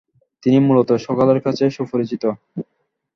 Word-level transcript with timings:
তিনি 0.43 0.57
মূলত 0.59 0.89
সকলের 1.05 1.39
কাছে 1.41 1.63
সুপরিচিত। 1.69 2.23